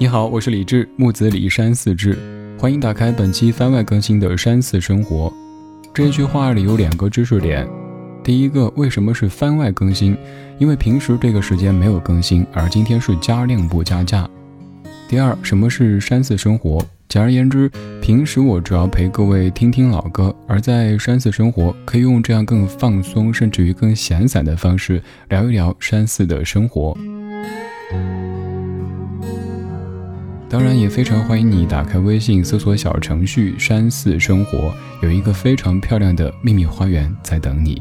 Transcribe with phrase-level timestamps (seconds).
[0.00, 2.16] 你好，我是李志，木子李山寺志，
[2.58, 5.30] 欢迎打开本期番外更新的山寺生活。
[5.92, 7.68] 这句话里有两个知识点，
[8.24, 10.16] 第一个，为什么是番外更新？
[10.58, 14.26] 因为平时这个时间没有更新，而今天是加量不加价。
[15.06, 16.82] 第二，什么是山寺生活？
[17.06, 17.70] 简而言之，
[18.00, 26.96] 平时我主要陪各位听听老歌，而在山寺生活，可以用这样更放松，甚至于更闲散的方式聊一聊山寺的生活。
[30.50, 37.80] 当然也非常欢迎你打开微信搜索小程序“山寺生活”，有一个非常漂亮的秘密花园在等你。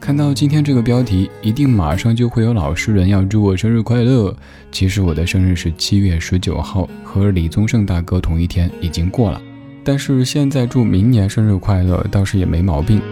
[0.00, 4.34] 看到今天这个标题，一定马上就会有老实人要祝我生日快乐。
[4.72, 9.38] 其实我的生日是七月十九号，和李宗盛大哥同一天，已经过了。
[9.84, 13.02] 但是现在祝明年生日快乐倒是也没毛病。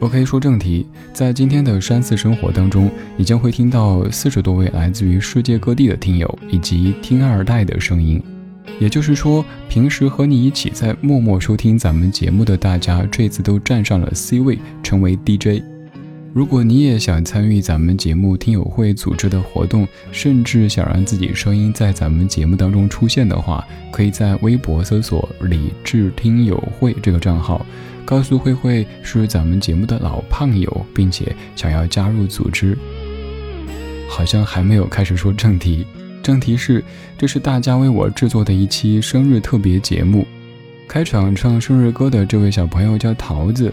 [0.00, 8.18] OK，说正题，在今天的山寺生活当中，你将会听到四十多位来自于世界各地的听友以及听二代的声音。
[8.78, 15.62] 也就是说，平时和你一起在默默收听咱们节目的大家，这次都站上了 C 位，成为 DJ。
[16.32, 27.66] 如果你也想参与咱们节目听友会组织的活动，甚至想让自己声音在咱们节目当中出现的话，可以在微博搜索“李智听友会”这个账号。
[28.04, 32.76] 告诉慧慧是咱们节目的老胖友，并且想要加入组织。
[34.08, 35.86] 好像还没有开始说正题，
[36.22, 36.82] 正题是
[37.16, 40.26] 这是大家为我制作的一期生日特别节目。
[40.88, 43.72] 开场唱生日歌的这位小朋友叫桃子，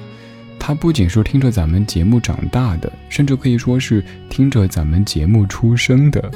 [0.59, 6.31] 他不仅是听着咱们节目长大的，甚至可以说是听着咱们节目出生的。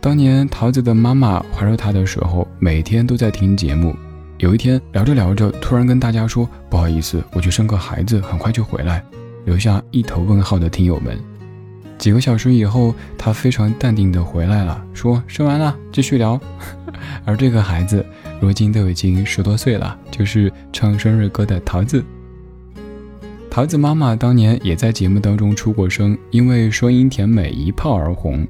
[0.00, 3.92] 当年桃子的妈妈怀着他的时候，每天都在听节目。
[4.38, 9.04] 有一天聊着聊着，突然跟大家说：“不好意思，我去生个孩子，很快就回来。”
[9.44, 11.18] 留下一头问号的听友们。
[11.98, 16.40] 几个小时以后，他非常淡定的回来了，说：“生完了，继续聊。
[17.26, 18.06] ”而这个孩子
[18.40, 22.04] 如今都已经十多岁了，就是唱生日歌的桃子。
[23.50, 28.46] 桃子妈妈当年也在节目当中出过声，因为声音甜美一炮而红。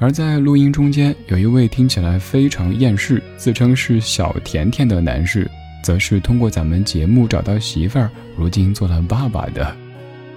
[0.00, 5.50] 而在录音中间，有一位听起来非常厌世、自称是小甜甜的男士，
[5.82, 9.76] 则是通过咱们节目找到媳妇儿，如今做了爸爸的。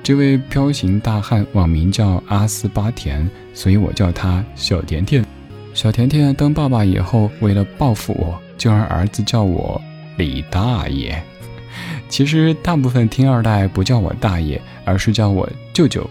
[0.02, 5.24] 这位彪形大汉网名叫阿斯巴甜，所以我叫他小甜甜。
[5.76, 9.80] 小甜甜当爸爸以后，为了报复我，就让儿子叫我
[10.18, 11.22] 李大爷。
[12.10, 16.10] 其实大部分听二代不叫我大爷，而是叫我舅舅。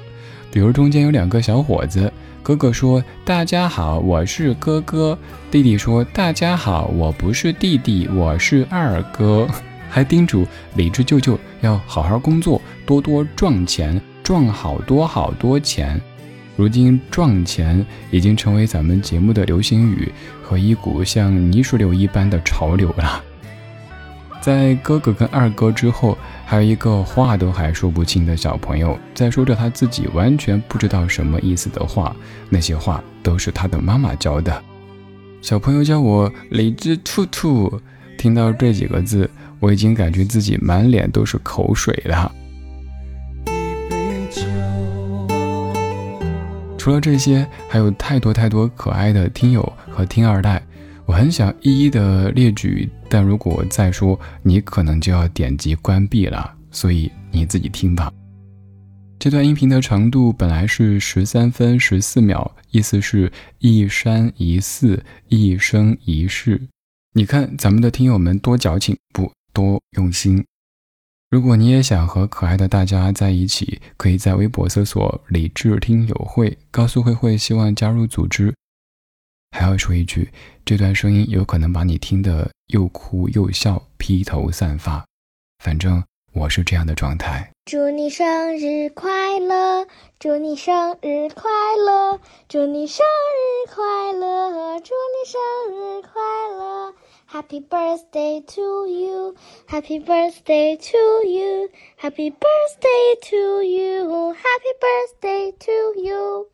[0.50, 2.12] 比如中间有两个小伙子。
[2.42, 5.16] 哥哥说：“大家好，我是哥哥。”
[5.50, 9.46] 弟弟说：“大家好，我不是弟弟，我是二哥。
[9.90, 16.00] ”还叮嘱李智舅舅要好好工作，多多赚钱，赚好多好多钱。
[16.56, 20.10] 如今“赚钱”已经成为咱们节目的流行语
[20.42, 23.22] 和一股像泥石流一般的潮流了。
[24.40, 32.14] 在哥哥跟二哥之后，还有一个话都还说不清的小朋友，在说着他自己完全不知道什么意思的话。
[32.48, 34.62] 那些话都是他的妈妈教的。
[35.42, 37.80] 小朋友叫我李智兔兔，
[38.16, 39.28] 听到这几个字，
[39.58, 42.32] 我已经感觉自己满脸都是口水了。
[46.78, 50.62] 除了这些，还有太多太多可爱的听友和听二代。
[51.04, 58.10] 我很想一一的列举，但如果再说，你可能就要点击关闭了，所以你自己听吧。
[59.18, 66.68] 这段音频的长度本来是十三分十四秒，意思是一山一寺，一生一世。
[67.12, 70.42] 你看咱们的听友们多矫情，不多用心。
[71.30, 78.54] 如果你也想和可爱的大家在一起，可以在微博搜索“理智听友会”，告诉慧慧希望加入组织。
[79.50, 80.30] 还要说一句，
[80.64, 85.04] 这段声音有可能把你听得又哭又笑、披头散发。
[85.62, 86.02] 反正
[86.32, 87.50] 我是这样的状态。
[87.66, 89.86] 祝你生日快乐！
[90.18, 92.20] 祝你生日快乐！
[92.48, 94.80] 祝你生日快乐！
[94.80, 95.40] 祝你生
[95.70, 96.20] 日快
[96.56, 96.94] 乐
[97.30, 99.36] ！Happy birthday to you!
[99.68, 101.68] Happy birthday to you!
[101.96, 104.32] Happy birthday to you!
[104.32, 106.48] Happy birthday to you!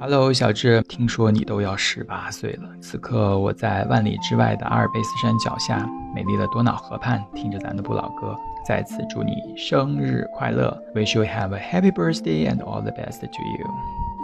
[0.00, 2.68] Hello，小智，听说你都要十八岁了。
[2.82, 8.36] 此刻我在万里之外的阿尔卑斯山脚下，美丽的多瑙河畔，听着咱的不老歌，
[8.66, 10.76] 再次祝你生日快乐！
[10.94, 13.66] Wish you have a happy birthday and all the best to you。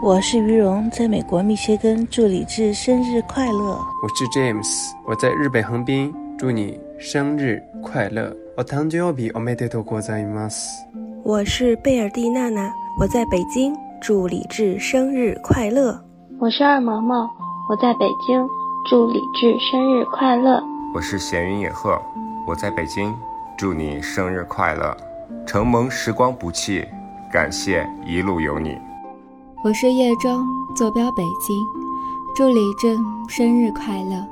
[0.02, 3.78] 我是于荣，在美国密歇根，祝李智生日快乐。
[4.02, 8.34] 我是 James，我在日本横滨，祝你生日快乐。
[8.56, 10.68] 我誕生日おめでとうございます。
[11.22, 13.74] 我是贝尔蒂娜娜，我在北京。
[14.05, 15.99] 祝李志生日快乐！
[16.39, 17.27] 我是二毛毛，
[17.67, 18.47] 我在北京，
[18.87, 20.61] 祝李志生日快乐。
[20.93, 21.99] 我是闲云野鹤，
[22.45, 23.11] 我在北京，
[23.57, 24.95] 祝你生日快乐。
[25.43, 26.85] 承蒙时光不弃，
[27.31, 28.77] 感谢一路有你。
[29.63, 31.65] 我是叶中，坐标北京，
[32.35, 32.95] 祝李志
[33.27, 34.23] 生日快乐，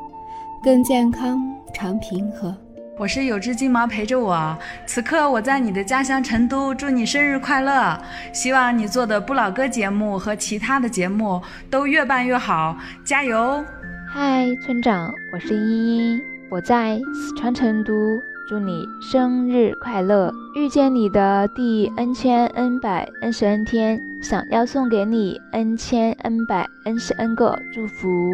[0.62, 1.42] 更健康
[1.74, 2.56] 常平和。
[3.04, 8.02] 我是有只金毛陪着我，此刻我在你的家乡成都，祝你生日快乐！
[8.32, 13.62] 希望你做的不老歌节目和其他的节目都越办越好，加油！
[14.08, 17.92] 嗨，村长，我是依依，我在四川成都，
[18.48, 20.32] 祝你生日快乐！
[20.56, 27.36] 遇见你的第 n 千 n 百 n 十 n 天，想要送给你 n 千 n 百 n 十 n
[27.36, 28.32] 个祝福。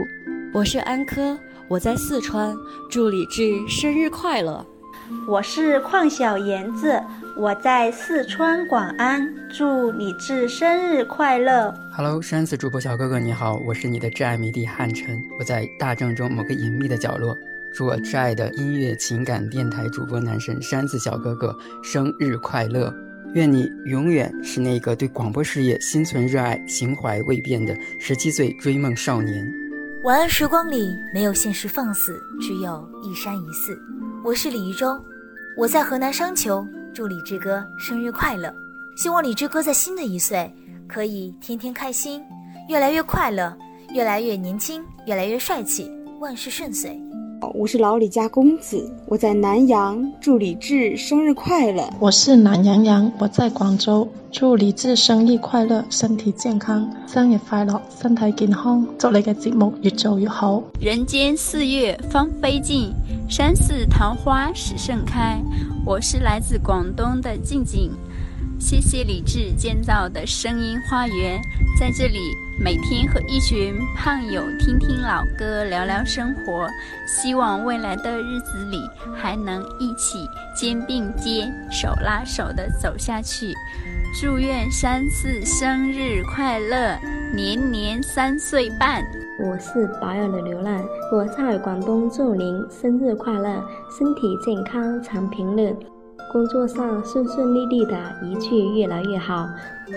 [0.54, 1.36] 我是安科。
[1.70, 2.58] 我在四川，
[2.90, 4.66] 祝李志生日快乐。
[5.28, 7.00] 我是邝小妍子，
[7.38, 11.72] 我在四川广安，祝李志生日快乐。
[11.96, 17.38] Hello，山子主播小哥哥你好，我是你的挚爱迷弟汉晨，我在大郑州某个隐秘的角落，
[17.72, 22.92] 祝我挚爱的音乐情感电台主播男神山子小哥哥生日快乐，
[23.36, 29.48] 愿你永远是那个对广播事业心存热爱、情怀未变的十七岁追梦少年。
[30.04, 33.78] 晚安时光里没有现实放肆，只有一山一寺。
[34.24, 34.98] 我是李一舟，
[35.58, 38.54] 我在河南商丘，祝李志哥生日快乐！
[38.96, 40.50] 希望李志哥在新的一岁
[40.88, 42.24] 可以天天开心，
[42.70, 43.54] 越来越快乐，
[43.94, 45.92] 越来越年轻，越来越帅气，
[46.22, 46.98] 万事顺遂。
[47.60, 51.84] 我是老李家公子，我在南阳，祝李志生日快乐。
[52.00, 60.64] 我是懒羊羊，我在广州，祝李志生日快乐，身体健康，生日快乐，身体健康，祝你嘅节目越做越好。
[60.80, 62.94] 人间四月芳菲尽，
[63.28, 65.38] 山寺桃花始盛开。
[65.86, 67.92] 我是来自广东的静静。
[68.60, 71.42] 谢谢李志建造的声音花园，
[71.80, 72.20] 在这里
[72.60, 76.68] 每天和一群胖友听听老歌，聊聊生活。
[77.08, 78.82] 希望未来的日子里
[79.16, 83.54] 还能一起肩并肩、手拉手的走下去。
[84.22, 87.00] 祝愿山四生日快乐，
[87.34, 89.02] 年年三岁半。
[89.42, 90.84] 我是保养的流浪，
[91.14, 93.64] 我在广东，祝您生日快乐，
[93.98, 95.74] 身体健康，常平乐。
[96.32, 99.50] 工作上顺顺利利的，一切越来越好。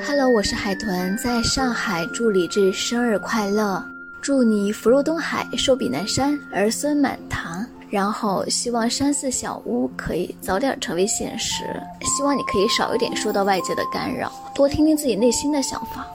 [0.06, 3.84] Hello，我是海豚，在上海，祝李志生日快乐，
[4.22, 7.66] 祝你福如东海，寿比南山，儿孙满堂。
[7.90, 11.64] 然后希望山寺小屋可以早点成为现实，
[12.00, 16.06] 希望你可以少一点受到外界的干扰，多听听自己内心的想法。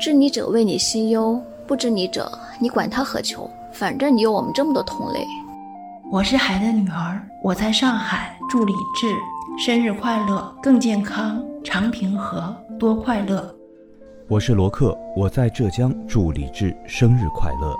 [0.00, 2.28] 知你者为你心忧，不知你者，
[2.58, 3.48] 你管他何求？
[3.72, 5.24] 反正你有我们这么多同类。
[6.10, 9.06] 我是海的女儿，我在上海，祝李志。
[9.58, 13.54] 生日快乐，更健康，常平和，多快乐。
[14.26, 17.74] 我是罗克，我在浙江，祝李志生日快乐。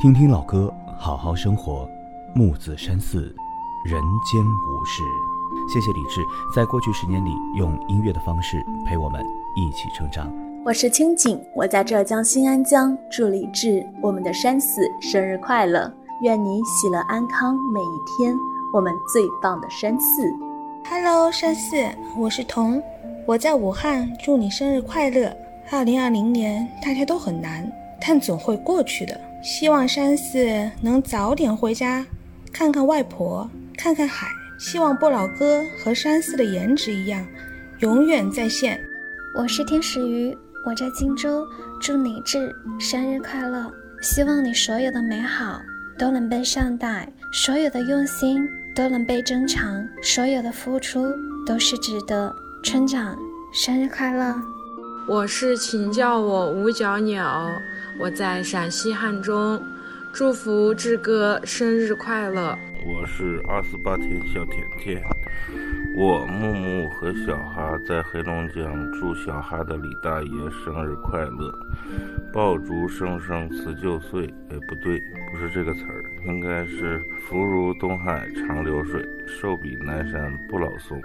[0.00, 1.88] 听听老歌，好好生活。
[2.34, 3.34] 木子山寺，
[3.86, 5.02] 人间无事。
[5.72, 6.20] 谢谢李志，
[6.54, 9.24] 在过去十年里，用音乐的方式陪我们
[9.54, 10.30] 一起成长。
[10.64, 15.90] 我是清景，我在浙江新安江，祝李志我们的山寺生日快乐，
[16.22, 18.36] 愿你喜乐安康每一天。
[18.74, 20.45] 我们最棒的山寺。
[20.88, 21.76] Hello，山寺，
[22.16, 22.80] 我是彤，
[23.26, 25.36] 我在武汉，祝你生日快乐。
[25.68, 27.68] 二零二零年大家都很难，
[28.00, 29.20] 但总会过去的。
[29.42, 32.06] 希望山寺能早点回家，
[32.52, 34.28] 看看外婆，看看海。
[34.58, 37.26] 希望不老哥和山寺的颜值一样，
[37.80, 38.80] 永远在线。
[39.36, 41.44] 我是天使鱼，我在荆州，
[41.80, 43.70] 祝你志生日快乐。
[44.00, 45.60] 希望你所有的美好
[45.98, 48.48] 都能被善待，所有的用心。
[48.76, 51.10] 都能被珍藏，所有的付出
[51.46, 52.30] 都是值得。
[52.62, 53.18] 村长，
[53.50, 54.34] 生日快乐！
[55.08, 57.50] 我是请叫我五角鸟，
[57.98, 59.58] 我在陕西汉中，
[60.12, 62.54] 祝福志哥生日快乐。
[62.84, 65.02] 我是二十八天小甜甜，
[65.96, 71.50] 我木木和小哈在黑龙江，祝小哈的李大爷生日快乐。
[72.30, 75.00] 爆竹声声辞旧岁，哎，不对，
[75.32, 81.00] 不是这个词儿，应该是福如东海长流水，寿比南山不老松。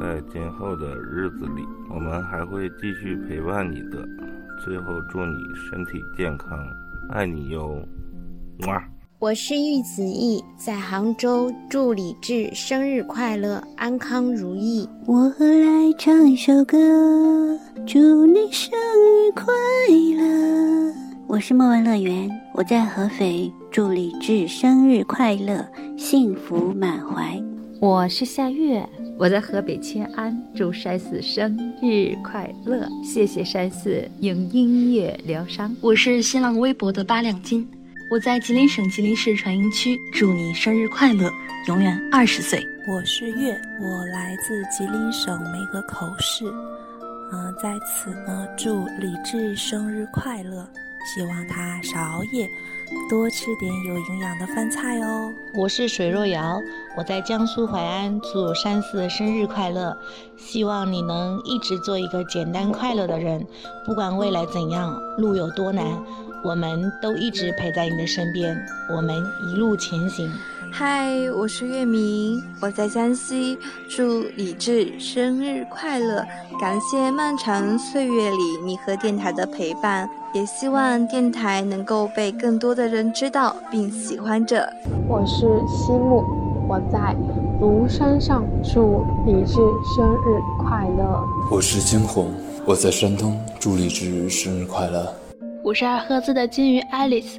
[0.00, 4.06] 在今后的日子里，我们还会继续陪伴你的。
[4.64, 6.56] 最后，祝你身体健康，
[7.10, 7.82] 爱你哟，
[8.66, 8.82] 哇！
[9.18, 14.88] 我是玉子毅，在杭州，祝李志生日快乐，安康如意。
[15.06, 16.78] 我来唱一首歌，
[17.86, 19.44] 祝你生日快
[20.16, 20.94] 乐。
[21.26, 25.66] 我是莫文乐园，我在合肥，祝李志生日快乐，
[25.98, 27.42] 幸福满怀。
[27.80, 28.88] 我是夏月，
[29.18, 32.88] 我在河北迁安，祝山寺生日快乐！
[33.02, 35.74] 谢谢山寺用音乐疗伤。
[35.80, 37.68] 我是新浪微博的八两金，
[38.12, 41.28] 我在吉林省吉林市船营区，祝你生日快乐，
[41.66, 42.64] 永远二十岁。
[42.88, 46.44] 我是月，我来自吉林省梅河口市，
[47.32, 50.64] 嗯，在此呢，祝李志生日快乐，
[51.04, 52.48] 希望他少熬夜。
[53.08, 55.32] 多吃点有营养的饭菜哦。
[55.54, 56.60] 我是水若瑶，
[56.96, 59.96] 我在江苏淮安，祝山寺生日快乐！
[60.36, 63.44] 希望你能一直做一个简单快乐的人，
[63.84, 65.84] 不管未来怎样，路有多难，
[66.44, 68.56] 我们都一直陪在你的身边，
[68.94, 69.16] 我们
[69.48, 70.30] 一路前行。
[70.76, 73.56] 嗨，我是月明，我在江西，
[73.88, 76.26] 祝李志生日快乐！
[76.60, 84.68] 感谢漫长岁月里你和电台的陪伴，也希望电台能够被更多的人知道并喜欢着。
[85.06, 86.24] 我是西木，
[86.68, 87.14] 我在
[87.60, 89.54] 庐山上，祝李志
[89.94, 91.24] 生日快乐。
[91.52, 92.34] 我是金红，
[92.66, 95.06] 我在山东，祝李志生日快乐。
[95.62, 97.36] 我是二赫兹的金鱼 Alice，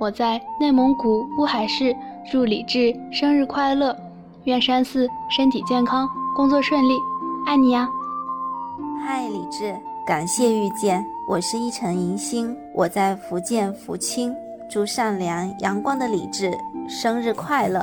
[0.00, 1.94] 我在内蒙古乌海市。
[2.30, 3.96] 祝李志生日快乐，
[4.44, 6.06] 愿山寺身体健康，
[6.36, 6.98] 工作顺利，
[7.46, 7.88] 爱你呀！
[9.02, 9.74] 嗨，李志，
[10.06, 14.34] 感谢遇见，我是一城银星，我在福建福清，
[14.70, 16.52] 祝善良阳光的李志
[16.86, 17.80] 生日快乐。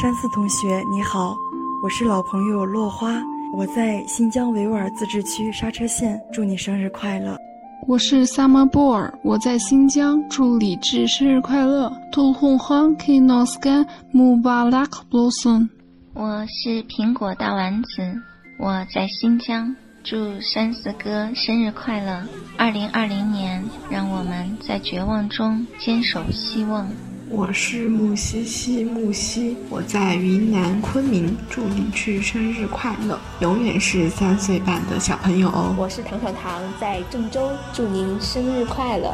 [0.00, 1.36] 山寺同学你好，
[1.82, 3.22] 我是老朋友落花，
[3.52, 7.38] 我在新疆维吾尔自治区莎车县，祝你生日快乐。
[7.86, 11.92] 我是 summer boy，，我在新疆，祝李志生日快乐。
[12.10, 15.68] 图红欢 k i n o s k a n Mubarak Blossom。
[16.14, 18.22] 我是苹果大丸子，
[18.58, 22.26] 我在新疆，祝山寺哥生日快乐。
[22.56, 26.88] 二零二零年，让我们在绝望中坚守希望。
[27.30, 35.74] 我是木西西木西，我在云南昆明，祝你去生日快乐，永远是三岁半的小朋友哦。
[35.78, 39.10] 我是糖糖糖，在郑州，祝您生日快乐。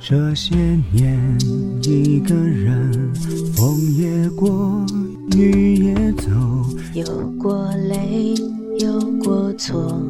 [0.00, 0.54] 这些
[0.92, 1.38] 年，
[1.82, 3.14] 一个人，
[3.54, 4.84] 风也过，
[5.36, 6.30] 雨也走，
[6.94, 7.04] 有
[7.38, 8.34] 过泪。
[8.78, 10.02] 有过错，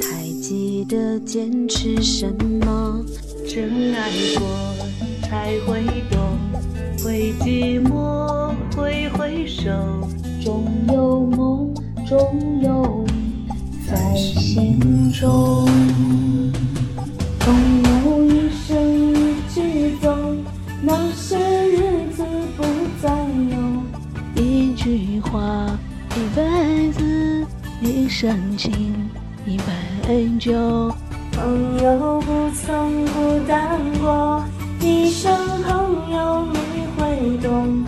[0.00, 2.26] 还记得坚持什
[2.64, 3.04] 么？
[3.46, 4.46] 真爱过
[5.22, 6.38] 才会懂，
[7.04, 9.70] 会寂寞，会回首，
[10.42, 11.74] 终有梦，
[12.06, 13.46] 终有你
[13.86, 15.63] 在心中。
[28.24, 29.10] 一生情，
[29.44, 30.50] 一杯酒。
[31.32, 34.42] 朋友不曾孤单过，
[34.80, 37.84] 一生朋友你会懂。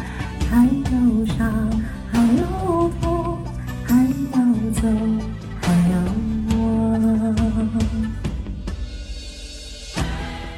[0.50, 1.50] 还有伤，
[2.12, 3.38] 还有痛，
[3.82, 4.36] 还要
[4.74, 4.82] 走，
[5.62, 5.96] 还有
[6.50, 6.60] 我。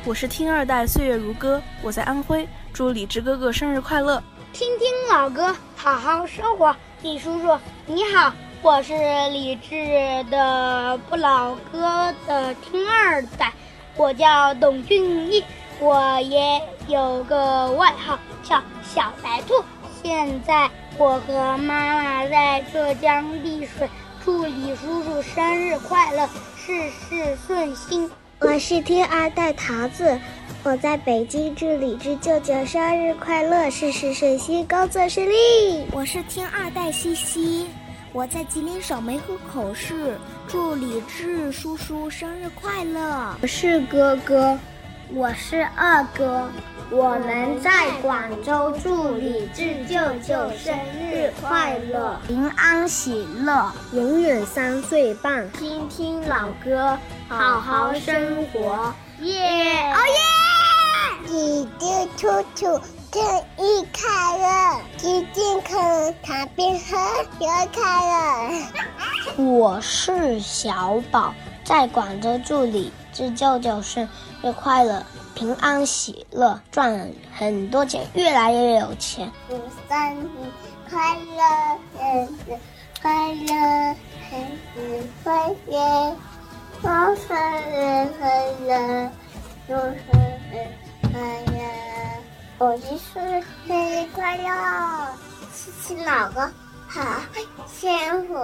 [0.04, 4.20] 我是听二代岁月如歌，我在安徽，祝李志哥哥生日快乐。
[4.52, 6.74] 听听老歌，好好生活。
[7.00, 7.56] 李叔叔
[7.86, 8.34] 你好。
[8.60, 8.92] 我是
[9.30, 13.52] 李志的不老歌的听二代，
[13.96, 15.42] 我叫董俊逸，
[15.78, 19.54] 我也有个外号叫小白兔。
[20.02, 23.88] 现在我和妈妈在浙江丽水，
[24.24, 28.10] 祝李叔叔生日快乐，事事顺心。
[28.40, 30.18] 我是听二代桃子，
[30.64, 35.86] 我在北京，祝李志舅舅生日快乐，事事顺心，工作顺利。
[35.92, 37.68] 我是听二代西西。
[38.12, 43.36] 我在吉林省梅河口市，祝李志叔叔生日快乐。
[43.42, 44.58] 我是哥哥，
[45.10, 46.48] 我是二哥，
[46.90, 55.50] 我们在广州，祝李志舅舅生日快乐，平安喜乐，永远三岁半。
[55.52, 56.98] 听听老歌，
[57.28, 59.92] 好好生活，耶！
[59.92, 61.28] 哦耶！
[61.28, 61.86] 李志
[62.16, 62.80] 兔兔。
[63.10, 63.22] 生
[63.56, 66.96] 日快乐，健健康，糖边喝，
[67.38, 67.82] 生日快
[69.38, 69.42] 乐！
[69.42, 71.32] 我是小宝，
[71.64, 74.06] 在广州祝李志舅舅生
[74.42, 75.02] 日快乐，
[75.34, 79.32] 平安喜乐，赚很多钱，越来越有钱。
[79.48, 79.56] 祝
[79.88, 80.28] 生日
[80.90, 82.58] 快乐，生日
[83.00, 83.96] 快乐，
[84.28, 84.38] 生
[84.76, 86.16] 日快乐，
[86.82, 86.88] 祝
[87.26, 87.36] 生
[87.70, 88.28] 日快
[88.66, 89.10] 乐，
[89.66, 89.90] 祝生
[90.52, 90.68] 日
[91.10, 91.47] 快乐。
[92.60, 92.82] 我是
[93.14, 93.22] 生
[93.68, 94.42] 日快乐，
[95.54, 96.42] 谢谢老公，
[96.88, 97.20] 好
[97.68, 97.88] 幸
[98.26, 98.34] 福。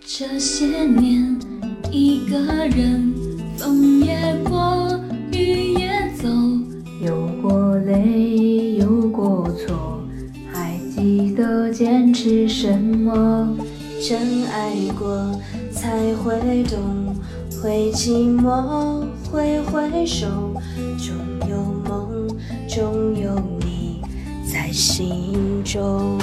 [0.00, 1.36] 这些年，
[1.90, 3.12] 一个人，
[3.58, 4.16] 风也
[4.48, 4.88] 过，
[5.32, 5.90] 雨也
[6.22, 6.28] 走，
[7.04, 10.04] 有过泪，有过错，
[10.52, 13.56] 还记得坚持什么？
[14.08, 15.36] 真爱过，
[15.72, 17.12] 才会懂，
[17.60, 20.28] 会寂寞，会回首，
[20.96, 21.16] 终
[21.50, 21.87] 有梦。
[22.78, 24.00] 梦，终有你
[24.46, 26.16] 在心中。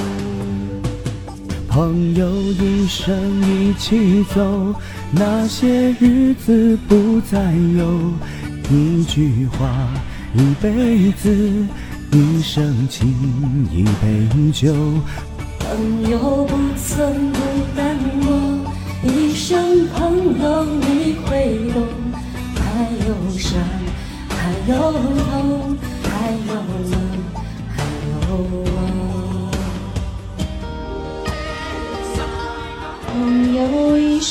[1.67, 4.73] 朋友一生一起走，
[5.11, 7.99] 那些日子不再有。
[8.71, 9.89] 一句话，
[10.33, 11.29] 一辈子，
[12.11, 13.13] 一生情，
[13.71, 14.73] 一杯酒。
[15.59, 17.39] 朋友不曾孤
[17.75, 18.31] 单过，
[19.03, 21.83] 一生朋友你会懂。
[22.55, 23.59] 还有伤，
[24.29, 25.77] 还有痛，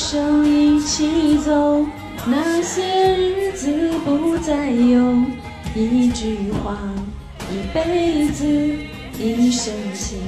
[0.07, 1.83] 手一起走，
[2.27, 5.15] 那些日子不再有。
[5.73, 6.77] 一句话，
[7.51, 8.45] 一辈子，
[9.17, 10.19] 一生情。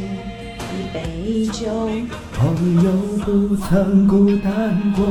[0.74, 1.67] 一杯酒，
[2.34, 2.91] 朋友
[3.24, 5.05] 不曾孤单过，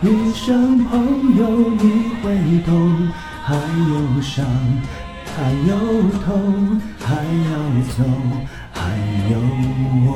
[0.00, 3.06] 一声朋友你会懂。
[3.44, 4.46] 还有伤，
[5.36, 5.76] 还有
[6.24, 7.52] 痛，还要
[7.98, 8.02] 走，
[8.72, 8.80] 还
[9.30, 9.36] 有
[10.06, 10.08] 我。